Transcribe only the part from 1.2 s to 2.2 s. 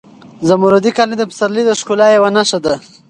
پسرلي د ښکلا